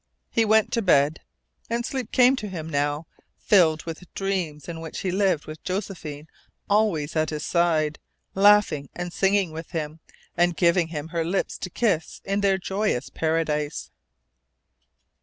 [0.31, 1.19] He went to bed.
[1.69, 3.05] And sleep came to him now,
[3.37, 6.27] filled with dreams in which he lived with Josephine
[6.67, 7.99] always at his side,
[8.33, 9.99] laughing and singing with him,
[10.35, 13.91] and giving him her lips to kiss in their joyous paradise.